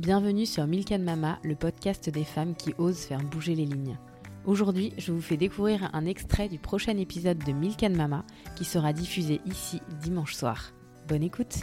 Bienvenue 0.00 0.46
sur 0.46 0.66
Milk 0.66 0.92
Mama, 0.92 1.38
le 1.42 1.54
podcast 1.54 2.08
des 2.08 2.24
femmes 2.24 2.54
qui 2.54 2.72
osent 2.78 3.04
faire 3.04 3.22
bouger 3.22 3.54
les 3.54 3.66
lignes. 3.66 3.98
Aujourd'hui, 4.46 4.94
je 4.96 5.12
vous 5.12 5.20
fais 5.20 5.36
découvrir 5.36 5.90
un 5.92 6.06
extrait 6.06 6.48
du 6.48 6.58
prochain 6.58 6.96
épisode 6.96 7.36
de 7.44 7.52
Milk 7.52 7.82
Mama 7.82 8.24
qui 8.56 8.64
sera 8.64 8.94
diffusé 8.94 9.42
ici 9.44 9.82
dimanche 10.00 10.32
soir. 10.32 10.72
Bonne 11.06 11.22
écoute 11.22 11.54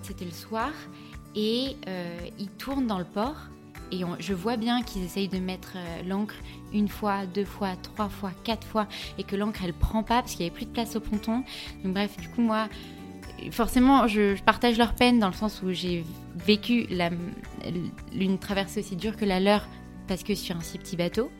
C'était 0.00 0.24
le 0.24 0.30
soir 0.30 0.70
et 1.36 1.76
euh, 1.88 2.18
ils 2.38 2.48
tournent 2.52 2.86
dans 2.86 2.98
le 2.98 3.04
port 3.04 3.36
et 3.92 4.00
je 4.18 4.32
vois 4.32 4.56
bien 4.56 4.82
qu'ils 4.82 5.04
essayent 5.04 5.28
de 5.28 5.40
mettre 5.40 5.74
euh, 5.76 6.02
l'encre 6.04 6.36
une 6.72 6.88
fois, 6.88 7.26
deux 7.26 7.44
fois, 7.44 7.76
trois 7.82 8.08
fois, 8.08 8.32
quatre 8.44 8.66
fois 8.66 8.88
et 9.18 9.24
que 9.24 9.36
l'encre 9.36 9.60
elle 9.62 9.74
prend 9.74 10.02
pas 10.02 10.22
parce 10.22 10.32
qu'il 10.32 10.46
n'y 10.46 10.46
avait 10.46 10.56
plus 10.56 10.66
de 10.66 10.72
place 10.72 10.96
au 10.96 11.00
ponton. 11.00 11.44
Donc 11.84 11.92
bref, 11.92 12.16
du 12.16 12.30
coup 12.30 12.40
moi 12.40 12.66
forcément, 13.50 14.06
je, 14.06 14.40
partage 14.42 14.78
leur 14.78 14.94
peine 14.94 15.18
dans 15.18 15.28
le 15.28 15.34
sens 15.34 15.62
où 15.62 15.72
j'ai 15.72 16.04
vécu 16.46 16.86
une 18.12 18.38
traversée 18.38 18.80
aussi 18.80 18.96
dure 18.96 19.16
que 19.16 19.24
la 19.24 19.40
leur 19.40 19.66
parce 20.06 20.22
que 20.22 20.34
sur 20.34 20.56
un 20.56 20.60
si 20.60 20.78
petit 20.78 20.96
bateau. 20.96 21.30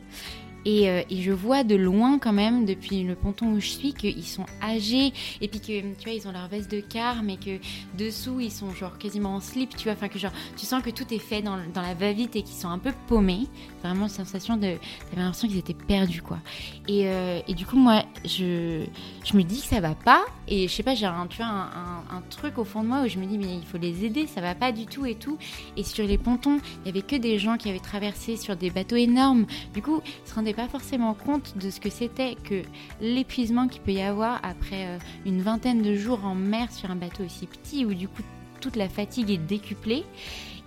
Euh, 0.67 1.03
et, 1.09 1.21
je 1.21 1.31
vois 1.31 1.63
de 1.63 1.75
loin 1.75 2.19
quand 2.19 2.33
même, 2.33 2.65
depuis 2.65 3.03
le 3.03 3.15
ponton 3.15 3.47
où 3.47 3.59
je 3.59 3.67
suis, 3.67 3.93
qu'ils 3.93 4.25
sont 4.25 4.45
âgés 4.61 5.13
et 5.41 5.47
puis 5.47 5.59
que, 5.59 5.81
tu 5.95 6.03
vois, 6.03 6.13
ils 6.13 6.27
ont 6.27 6.31
leur 6.31 6.47
veste 6.47 6.71
de 6.71 6.79
car, 6.79 7.23
mais 7.23 7.37
que 7.37 7.59
dessous, 7.97 8.39
ils 8.39 8.51
sont 8.51 8.71
genre 8.73 8.97
quasiment 8.97 9.35
en 9.35 9.39
slip, 9.39 9.75
tu 9.75 9.85
vois. 9.85 9.93
Enfin, 9.93 10.07
que 10.07 10.19
genre, 10.19 10.31
tu 10.57 10.65
sens 10.65 10.81
que 10.83 10.89
tout 10.89 11.13
est 11.13 11.19
fait 11.19 11.41
dans, 11.41 11.57
dans 11.73 11.81
la 11.81 11.93
va-vite 11.93 12.35
et 12.35 12.41
qu'ils 12.41 12.57
sont 12.57 12.69
un 12.69 12.79
peu 12.79 12.91
paumés. 13.07 13.47
Vraiment, 13.83 14.07
sensation 14.07 14.57
de. 14.57 14.75
L'impression 15.15 15.47
qu'ils 15.47 15.57
étaient 15.57 15.73
perdus, 15.73 16.21
quoi. 16.21 16.39
Et, 16.87 17.07
euh, 17.07 17.39
et, 17.47 17.53
du 17.53 17.65
coup, 17.65 17.77
moi, 17.77 18.03
je, 18.25 18.83
je 19.23 19.37
me 19.37 19.43
dis 19.43 19.61
que 19.61 19.67
ça 19.67 19.79
va 19.79 19.95
pas. 19.95 20.25
Et 20.47 20.67
je 20.67 20.73
sais 20.73 20.83
pas, 20.83 20.95
j'ai 20.95 21.05
un, 21.05 21.27
tu 21.27 21.37
vois, 21.37 21.47
un, 21.47 22.17
un, 22.17 22.21
truc 22.29 22.57
au 22.57 22.63
fond 22.63 22.83
de 22.83 22.87
moi 22.87 23.03
où 23.03 23.07
je 23.07 23.17
me 23.17 23.25
dis, 23.25 23.37
mais 23.37 23.55
il 23.55 23.65
faut 23.65 23.77
les 23.77 24.05
aider, 24.05 24.27
ça 24.27 24.41
va 24.41 24.55
pas 24.55 24.71
du 24.71 24.85
tout 24.85 25.05
et 25.05 25.15
tout. 25.15 25.37
Et 25.77 25.83
sur 25.83 26.05
les 26.05 26.17
pontons, 26.17 26.59
il 26.83 26.87
y 26.87 26.89
avait 26.89 27.01
que 27.01 27.15
des 27.15 27.39
gens 27.39 27.57
qui 27.57 27.69
avaient 27.69 27.79
traversé 27.79 28.35
sur 28.35 28.55
des 28.55 28.69
bateaux 28.69 28.95
énormes. 28.95 29.45
Du 29.73 29.81
coup, 29.81 30.01
ils 30.05 30.29
se 30.29 30.35
rendaient 30.35 30.48
pas 30.53 30.67
forcément 30.67 31.13
compte 31.13 31.57
de 31.57 31.69
ce 31.69 31.79
que 31.79 31.89
c'était 31.89 32.35
que 32.35 32.61
l'épuisement 33.01 33.67
qu'il 33.67 33.81
peut 33.81 33.91
y 33.91 34.01
avoir 34.01 34.39
après 34.43 34.87
euh, 34.87 34.97
une 35.25 35.41
vingtaine 35.41 35.81
de 35.81 35.95
jours 35.95 36.25
en 36.25 36.35
mer 36.35 36.71
sur 36.71 36.91
un 36.91 36.95
bateau 36.95 37.23
aussi 37.23 37.47
petit 37.47 37.85
où 37.85 37.93
du 37.93 38.07
coup 38.07 38.23
toute 38.61 38.75
la 38.75 38.89
fatigue 38.89 39.31
est 39.31 39.37
décuplée. 39.37 40.03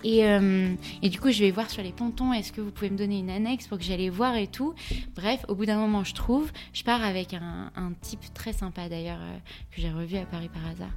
Et, 0.05 0.27
euh, 0.27 0.75
et, 1.01 1.11
du 1.11 1.21
coup, 1.21 1.31
je 1.31 1.39
vais 1.45 1.53
voir 1.53 1.71
sur 1.71 1.81
les 1.81 1.93
pontons, 1.93 2.33
est-ce 2.33 2.51
que 2.51 2.61
vous 2.61 2.73
pouvez 2.73 2.91
me 2.91 2.97
donner 2.97 3.21
une 3.21 3.31
annexe 3.31 3.69
pour 3.69 3.79
que 3.79 3.85
j'aille 3.85 4.09
voir 4.09 4.35
et 4.35 4.49
tout. 4.49 4.75
Bref, 5.15 5.45
au 5.47 5.55
bout 5.55 5.65
d'un 5.65 5.77
moment, 5.77 6.03
je 6.03 6.13
trouve, 6.13 6.51
je 6.73 6.83
pars 6.83 7.05
avec 7.05 7.35
un, 7.35 7.93
type 8.01 8.35
très 8.35 8.53
sympa 8.53 8.89
d'ailleurs, 8.89 9.21
euh, 9.21 9.37
que 9.71 9.81
j'ai 9.81 9.93
revu 9.93 10.17
à 10.17 10.25
Paris 10.25 10.51
par 10.53 10.67
hasard. 10.67 10.91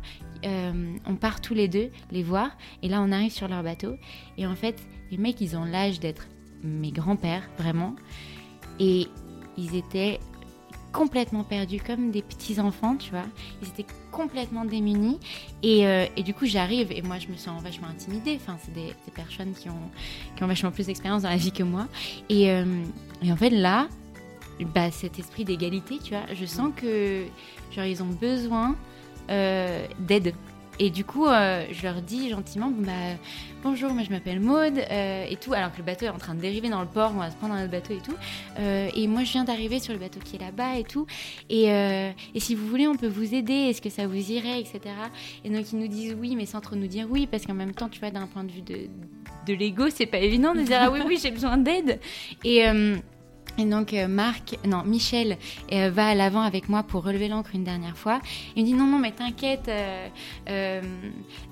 on 1.06 1.16
part 1.18 1.40
tous 1.40 1.54
les 1.54 1.68
deux 1.68 1.92
les 2.12 2.24
voir, 2.24 2.58
et 2.82 2.90
là, 2.90 3.00
on 3.00 3.12
arrive 3.12 3.32
sur 3.32 3.48
leur 3.48 3.62
bateau. 3.62 3.96
Et 4.40 4.48
en 4.48 4.56
fait, 4.56 4.82
les 5.12 5.18
mecs, 5.18 5.40
ils 5.40 5.56
ont 5.56 5.66
l'âge 5.66 6.00
d'être 6.00 6.28
mes 6.64 6.92
grands-pères, 6.92 7.48
vraiment. 7.58 7.96
Et 8.80 9.08
ils 9.58 9.76
étaient 9.76 10.20
complètement 10.92 11.44
perdus 11.44 11.82
comme 11.86 12.12
des 12.12 12.22
petits 12.22 12.60
enfants, 12.60 12.96
tu 12.96 13.12
vois. 13.12 13.26
Ils 13.62 13.68
étaient 13.68 13.86
complètement 14.12 14.64
démunis. 14.64 15.20
Et, 15.62 15.86
euh, 15.86 16.06
et 16.16 16.24
du 16.24 16.34
coup, 16.34 16.46
j'arrive 16.46 16.92
et 16.92 17.02
moi, 17.02 17.20
je 17.20 17.28
me 17.28 17.36
sens 17.36 17.62
vachement 17.62 17.88
intimidée. 17.88 18.40
Enfin, 18.42 18.58
c'est 18.64 18.74
des, 18.74 18.94
personnes 19.14 19.54
qui 19.54 19.70
ont, 19.70 19.92
qui 20.36 20.44
ont 20.44 20.48
vachement 20.48 20.72
plus 20.72 20.88
d'expérience 20.88 21.24
dans 21.24 21.30
la 21.30 21.36
vie 21.36 21.52
que 21.52 21.64
moi. 21.64 21.88
Et, 22.30 22.50
euh, 22.50 22.66
et 23.22 23.32
en 23.32 23.36
fait, 23.36 23.50
là, 23.50 23.90
bah, 24.74 24.90
cet 24.90 25.20
esprit 25.20 25.44
d'égalité, 25.44 26.00
tu 26.02 26.12
vois, 26.12 26.34
je 26.34 26.46
sens 26.46 26.72
que, 26.76 27.26
genre, 27.72 27.86
ils 27.86 28.02
ont 28.02 28.08
besoin 28.08 28.76
euh, 29.30 29.86
d'aide 30.00 30.34
et 30.80 30.90
du 30.90 31.06
coup, 31.06 31.26
euh, 31.26 31.66
je 31.72 31.84
leur 31.84 32.02
dis 32.02 32.30
gentiment 32.30 32.72
bah, 32.72 32.92
Bonjour, 33.64 33.92
moi 33.94 34.04
je 34.04 34.12
m'appelle 34.12 34.40
Maude, 34.40 34.78
euh, 34.78 35.26
et 35.28 35.38
tout, 35.38 35.54
alors 35.54 35.72
que 35.72 35.78
le 35.78 35.84
bateau 35.84 36.06
est 36.06 36.10
en 36.10 36.18
train 36.18 36.36
de 36.36 36.42
dériver 36.42 36.70
dans 36.70 36.82
le 36.82 36.88
port, 36.88 37.12
on 37.16 37.20
va 37.20 37.32
se 37.32 37.36
prendre 37.36 37.56
un 37.56 37.64
autre 37.64 37.72
bateau 37.72 37.94
et 37.94 38.02
tout. 38.02 38.14
Euh, 38.60 38.90
et 38.96 39.08
moi 39.08 39.24
je 39.24 39.32
viens 39.32 39.44
d'arriver 39.44 39.80
sur 39.80 39.94
le 39.94 40.00
bateau 40.00 40.20
qui 40.24 40.36
est 40.36 40.40
là-bas 40.40 40.78
et 40.78 40.84
tout. 40.84 41.08
Et, 41.50 42.14
si 42.38 42.54
vous 42.54 42.68
voulez, 42.68 42.88
on 42.88 42.96
peut 42.96 43.08
vous 43.08 43.34
aider, 43.34 43.54
est-ce 43.54 43.82
que 43.82 43.90
ça 43.90 44.06
vous 44.06 44.32
irait, 44.32 44.60
etc. 44.60 44.82
Et 45.44 45.50
donc 45.50 45.72
ils 45.72 45.80
nous 45.80 45.88
disent 45.88 46.16
oui, 46.20 46.36
mais 46.36 46.46
sans 46.46 46.62
trop 46.62 46.76
nous 46.76 46.88
dire 46.88 47.08
oui, 47.10 47.26
parce 47.26 47.46
qu'en 47.46 47.54
même 47.54 47.74
temps, 47.74 47.90
tu 47.90 48.00
vois, 48.00 48.12
d'un 48.12 48.28
point 48.28 48.44
de 48.44 48.52
vue 48.52 48.62
de, 48.62 48.88
de 49.48 49.54
l'ego, 49.54 49.90
c'est 49.90 50.06
pas 50.06 50.20
évident 50.20 50.54
de 50.54 50.62
dire 50.62 50.78
Ah 50.82 50.92
oui, 50.92 51.00
oui, 51.08 51.18
j'ai 51.22 51.32
besoin 51.32 51.58
d'aide. 51.58 52.00
Et. 52.44 52.66
Et 53.58 53.66
donc 53.66 53.94
euh, 53.94 54.08
Marc, 54.08 54.58
non 54.66 54.84
Michel 54.84 55.38
euh, 55.72 55.90
va 55.90 56.08
à 56.08 56.16
l'avant 56.16 56.42
avec 56.42 56.68
moi 56.68 56.84
pour 56.84 57.04
relever 57.04 57.30
l'encre 57.30 57.52
une 57.54 57.64
dernière 57.64 57.98
fois. 57.98 58.20
Il 58.56 58.64
me 58.64 58.68
dit 58.68 58.74
non 58.74 58.86
non 58.86 59.00
mais 59.00 59.12
t'inquiète, 59.12 59.70
euh, 59.70 60.82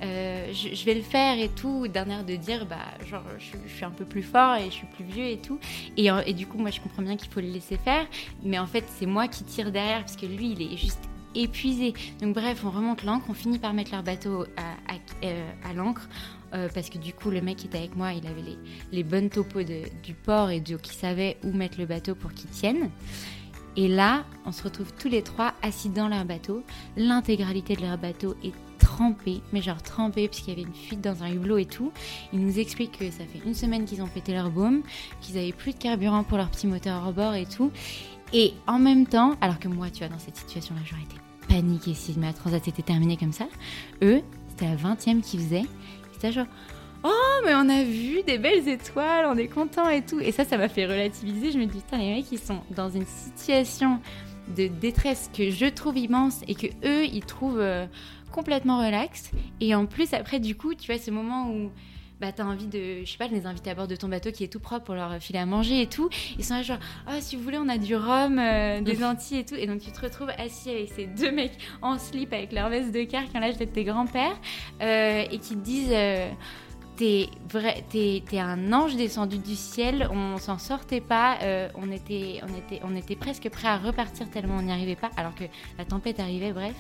je, 0.01 0.85
vais 0.85 0.95
le 0.95 1.01
faire 1.01 1.39
et 1.39 1.49
tout. 1.49 1.87
D'un 1.87 2.09
air 2.09 2.25
de 2.25 2.35
dire 2.35 2.65
bah 2.65 2.75
genre 3.07 3.23
je, 3.39 3.73
suis 3.73 3.85
un 3.85 3.91
peu 3.91 4.05
plus 4.05 4.23
fort 4.23 4.55
et 4.57 4.65
je 4.65 4.71
suis 4.71 4.87
plus 4.87 5.05
vieux 5.05 5.27
et 5.27 5.37
tout. 5.37 5.59
Et, 5.97 6.33
du 6.33 6.47
coup 6.47 6.57
moi 6.57 6.71
je 6.71 6.81
comprends 6.81 7.03
bien 7.03 7.15
qu'il 7.15 7.29
faut 7.29 7.39
le 7.39 7.47
laisser 7.47 7.77
faire, 7.77 8.05
mais 8.43 8.59
en 8.59 8.67
fait 8.67 8.83
c'est 8.97 9.05
moi 9.05 9.27
qui 9.27 9.43
tire 9.43 9.71
derrière 9.71 10.01
parce 10.01 10.15
que 10.15 10.25
lui 10.25 10.51
il 10.51 10.61
est 10.61 10.77
juste 10.77 11.09
épuisé. 11.35 11.93
Donc 12.21 12.35
bref 12.35 12.63
on 12.65 12.69
remonte 12.69 13.03
l'encre, 13.03 13.25
on 13.29 13.33
finit 13.33 13.59
par 13.59 13.73
mettre 13.73 13.91
leur 13.91 14.03
bateau 14.03 14.45
à, 14.57 15.69
à 15.69 15.73
l'encre. 15.73 16.07
Euh, 16.53 16.69
parce 16.73 16.89
que 16.89 16.97
du 16.97 17.13
coup, 17.13 17.31
le 17.31 17.41
mec 17.41 17.57
qui 17.57 17.67
était 17.67 17.79
avec 17.79 17.95
moi, 17.95 18.13
il 18.13 18.27
avait 18.27 18.41
les, 18.41 18.57
les 18.91 19.03
bonnes 19.03 19.29
topos 19.29 19.63
du 19.63 20.13
port 20.13 20.51
et 20.51 20.59
donc 20.59 20.87
il 20.87 20.93
savait 20.93 21.37
où 21.43 21.51
mettre 21.51 21.79
le 21.79 21.85
bateau 21.85 22.15
pour 22.15 22.33
qu'il 22.33 22.49
tienne. 22.49 22.89
Et 23.75 23.87
là, 23.87 24.23
on 24.45 24.51
se 24.51 24.63
retrouve 24.63 24.93
tous 24.93 25.09
les 25.09 25.23
trois 25.23 25.53
assis 25.63 25.89
dans 25.89 26.07
leur 26.07 26.25
bateau. 26.25 26.63
L'intégralité 26.95 27.75
de 27.75 27.81
leur 27.81 27.97
bateau 27.97 28.35
est 28.43 28.53
trempée, 28.77 29.41
mais 29.51 29.61
genre 29.61 29.81
trempée, 29.81 30.27
puisqu'il 30.27 30.51
y 30.51 30.53
avait 30.53 30.67
une 30.67 30.75
fuite 30.75 31.01
dans 31.01 31.23
un 31.23 31.31
hublot 31.31 31.57
et 31.57 31.65
tout. 31.65 31.91
Ils 32.33 32.39
nous 32.39 32.59
expliquent 32.59 32.99
que 32.99 33.09
ça 33.09 33.23
fait 33.25 33.41
une 33.43 33.55
semaine 33.55 33.85
qu'ils 33.85 34.03
ont 34.03 34.07
pété 34.07 34.33
leur 34.33 34.51
baume, 34.51 34.83
qu'ils 35.21 35.37
avaient 35.37 35.53
plus 35.53 35.73
de 35.73 35.79
carburant 35.79 36.23
pour 36.23 36.37
leur 36.37 36.51
petit 36.51 36.67
moteur 36.67 37.03
à 37.03 37.11
bord 37.11 37.33
et 37.33 37.45
tout. 37.45 37.71
Et 38.31 38.53
en 38.67 38.77
même 38.77 39.07
temps, 39.07 39.35
alors 39.41 39.57
que 39.57 39.67
moi, 39.67 39.89
tu 39.89 39.99
vois, 39.99 40.09
dans 40.09 40.19
cette 40.19 40.37
situation-là, 40.37 40.81
j'aurais 40.85 41.03
été 41.03 41.15
paniquée 41.47 41.93
si 41.95 42.17
ma 42.19 42.33
transat 42.33 42.67
était 42.67 42.83
terminée 42.83 43.17
comme 43.17 43.33
ça. 43.33 43.47
Eux, 44.03 44.21
c'était 44.49 44.65
la 44.65 44.75
20e 44.75 45.21
qu'ils 45.21 45.39
faisaient 45.39 45.65
genre 46.31 46.47
Oh, 47.05 47.41
mais 47.43 47.53
on 47.53 47.67
a 47.67 47.83
vu 47.83 48.23
des 48.23 48.37
belles 48.37 48.65
étoiles, 48.69 49.25
on 49.25 49.35
est 49.35 49.49
content 49.49 49.89
et 49.89 50.01
tout. 50.01 50.21
Et 50.21 50.31
ça, 50.31 50.45
ça 50.45 50.57
m'a 50.57 50.69
fait 50.69 50.85
relativiser. 50.85 51.51
Je 51.51 51.57
me 51.57 51.65
dis, 51.65 51.79
putain, 51.79 51.97
les 51.97 52.15
mecs, 52.15 52.31
ils 52.31 52.39
sont 52.39 52.61
dans 52.71 52.89
une 52.89 53.05
situation 53.05 53.99
de 54.55 54.67
détresse 54.67 55.29
que 55.35 55.49
je 55.49 55.65
trouve 55.65 55.97
immense 55.97 56.41
et 56.47 56.55
que 56.55 56.67
eux, 56.85 57.05
ils 57.05 57.25
trouvent 57.25 57.59
euh, 57.59 57.85
complètement 58.31 58.77
relax. 58.77 59.31
Et 59.59 59.75
en 59.75 59.85
plus, 59.85 60.13
après, 60.13 60.39
du 60.39 60.55
coup, 60.55 60.75
tu 60.75 60.91
vois, 60.91 60.97
ce 61.01 61.11
moment 61.11 61.51
où 61.51 61.71
bah, 62.19 62.31
t'as 62.31 62.43
envie 62.43 62.67
de, 62.67 63.03
je 63.03 63.11
sais 63.11 63.17
pas, 63.17 63.27
de 63.27 63.33
les 63.33 63.45
inviter 63.45 63.69
à 63.69 63.75
bord 63.75 63.87
de 63.87 63.95
ton 63.95 64.07
bateau 64.07 64.31
qui 64.31 64.43
est 64.43 64.47
tout 64.47 64.59
propre 64.59 64.85
pour 64.85 64.95
leur 64.95 65.17
filer 65.21 65.39
à 65.39 65.45
manger 65.45 65.81
et 65.81 65.87
tout. 65.87 66.09
Ils 66.37 66.45
sont 66.45 66.55
là 66.55 66.63
genre, 66.63 66.79
oh, 67.07 67.17
si 67.19 67.35
vous 67.35 67.43
voulez, 67.43 67.57
on 67.57 67.69
a 67.69 67.77
du 67.77 67.95
rhum, 67.95 68.39
euh, 68.39 68.81
des 68.81 69.03
Antilles 69.03 69.39
et 69.39 69.45
tout. 69.45 69.55
Et 69.55 69.67
donc 69.67 69.81
tu 69.81 69.91
te 69.91 70.01
retrouves 70.01 70.31
assis 70.37 70.69
avec 70.69 70.91
ces 70.93 71.05
deux 71.05 71.31
mecs 71.31 71.57
en 71.81 71.97
slip 71.97 72.33
avec 72.33 72.51
leur 72.53 72.69
veste 72.69 72.91
de 72.91 73.03
car 73.03 73.23
qui 73.23 73.37
ont 73.37 73.39
l'âge 73.39 73.57
d'être 73.57 73.73
tes 73.73 73.83
grands-pères 73.83 74.39
euh, 74.81 75.23
et 75.29 75.39
qui 75.39 75.55
te 75.55 75.63
disent. 75.63 75.93
T'es 76.95 77.27
vrai, 77.49 77.83
t'es, 77.89 78.21
un 78.37 78.71
ange 78.71 78.95
descendu 78.95 79.39
du 79.39 79.55
ciel. 79.55 80.07
On 80.11 80.37
s'en 80.37 80.59
sortait 80.59 81.01
pas. 81.01 81.37
Euh, 81.41 81.67
on 81.73 81.91
était, 81.91 82.39
on 82.43 82.55
était, 82.55 82.81
on 82.83 82.95
était 82.95 83.15
presque 83.15 83.49
prêt 83.49 83.67
à 83.67 83.77
repartir 83.77 84.29
tellement 84.29 84.57
on 84.57 84.61
n'y 84.61 84.71
arrivait 84.71 84.95
pas, 84.95 85.09
alors 85.17 85.33
que 85.33 85.45
la 85.79 85.85
tempête 85.85 86.19
arrivait. 86.19 86.51
Bref. 86.53 86.75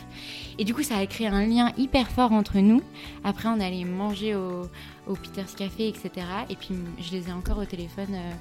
Et 0.59 0.65
du 0.65 0.73
coup, 0.75 0.83
ça 0.83 0.97
a 0.97 1.05
créé 1.07 1.27
un 1.27 1.45
lien 1.47 1.71
hyper 1.77 2.07
fort 2.09 2.31
entre 2.31 2.59
nous. 2.59 2.81
Après, 3.23 3.49
on 3.49 3.59
allait 3.59 3.85
manger 3.85 4.35
au, 4.35 4.69
au 5.07 5.15
Peter's 5.15 5.55
Café, 5.55 5.87
etc. 5.87 6.11
Et 6.49 6.55
puis, 6.55 6.75
je 6.99 7.11
les 7.11 7.29
ai 7.29 7.31
encore 7.31 7.57
au 7.57 7.65
téléphone 7.65 8.13
euh, 8.13 8.31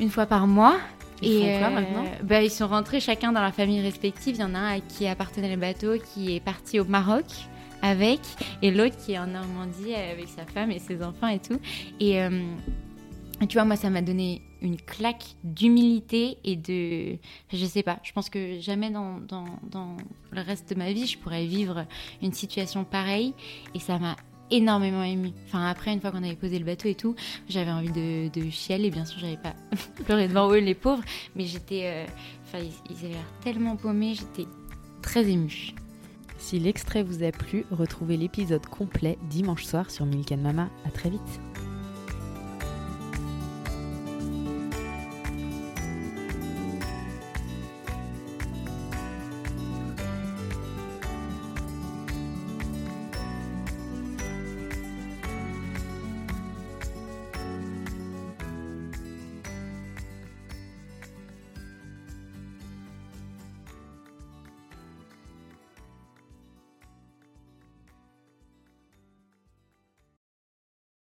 une 0.00 0.08
fois 0.08 0.24
par 0.24 0.46
mois. 0.46 0.76
Ils 1.20 1.42
et 1.44 1.58
quoi, 1.58 1.68
maintenant? 1.68 2.04
euh, 2.04 2.22
bah, 2.24 2.42
Ils 2.42 2.50
sont 2.50 2.66
rentrés 2.66 2.98
chacun 2.98 3.30
dans 3.30 3.42
la 3.42 3.52
famille 3.52 3.82
respective. 3.82 4.36
Il 4.36 4.40
y 4.40 4.44
en 4.44 4.54
a 4.54 4.58
un 4.58 4.80
qui 4.80 5.06
appartenait 5.06 5.50
le 5.50 5.60
bateau 5.60 5.96
qui 6.14 6.34
est 6.34 6.40
parti 6.40 6.80
au 6.80 6.84
Maroc 6.84 7.26
avec, 7.82 8.20
et 8.62 8.70
l'autre 8.70 8.96
qui 8.96 9.12
est 9.12 9.18
en 9.18 9.26
Normandie 9.26 9.94
avec 9.94 10.28
sa 10.28 10.46
femme 10.46 10.70
et 10.70 10.78
ses 10.78 11.02
enfants 11.02 11.28
et 11.28 11.40
tout. 11.40 11.58
Et 12.00 12.20
euh, 12.22 12.30
tu 13.48 13.54
vois, 13.54 13.64
moi, 13.64 13.76
ça 13.76 13.90
m'a 13.90 14.02
donné 14.02 14.42
une 14.60 14.76
claque 14.76 15.24
d'humilité 15.42 16.38
et 16.44 16.56
de... 16.56 17.18
Je 17.52 17.66
sais 17.66 17.82
pas, 17.82 17.98
je 18.04 18.12
pense 18.12 18.30
que 18.30 18.60
jamais 18.60 18.90
dans, 18.90 19.18
dans, 19.18 19.46
dans, 19.68 19.96
le 20.30 20.40
reste 20.40 20.70
de 20.70 20.76
ma 20.76 20.92
vie, 20.92 21.06
je 21.06 21.18
pourrais 21.18 21.44
vivre 21.46 21.84
une 22.22 22.32
situation 22.32 22.84
pareille. 22.84 23.34
Et 23.74 23.80
ça 23.80 23.98
m'a 23.98 24.16
énormément 24.50 25.02
ému. 25.02 25.32
Enfin, 25.46 25.66
après, 25.66 25.92
une 25.92 26.00
fois 26.00 26.12
qu'on 26.12 26.22
avait 26.22 26.36
posé 26.36 26.58
le 26.58 26.64
bateau 26.64 26.88
et 26.88 26.94
tout, 26.94 27.16
j'avais 27.48 27.72
envie 27.72 27.90
de, 27.90 28.28
de 28.28 28.48
chialer. 28.50 28.90
Bien 28.90 29.04
sûr, 29.04 29.18
j'avais 29.18 29.36
pas 29.36 29.54
pleuré 30.04 30.28
devant 30.28 30.50
eux, 30.52 30.58
les 30.58 30.76
pauvres. 30.76 31.02
Mais 31.34 31.44
j'étais... 31.44 31.82
Euh, 31.86 32.06
enfin, 32.44 32.58
ils, 32.58 32.94
ils 32.94 33.04
avaient 33.04 33.14
l'air 33.14 33.32
tellement 33.42 33.76
paumés, 33.76 34.14
j'étais 34.14 34.48
très 35.02 35.28
émue. 35.28 35.74
Si 36.42 36.58
l'extrait 36.58 37.04
vous 37.04 37.22
a 37.22 37.30
plu, 37.30 37.64
retrouvez 37.70 38.16
l'épisode 38.16 38.66
complet 38.66 39.16
dimanche 39.30 39.64
soir 39.64 39.92
sur 39.92 40.06
Milk 40.06 40.32
Mama. 40.32 40.68
À 40.84 40.90
très 40.90 41.08
vite. 41.08 41.40